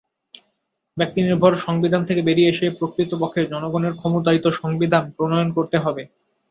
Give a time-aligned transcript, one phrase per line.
[0.97, 6.03] ব্যক্তিনির্ভর সংবিধান থেকে বেরিয়ে এসে প্রকৃতপক্ষে জনগণের ক্ষমতায়িত সংবিধান প্রণয়ন করতে হবে।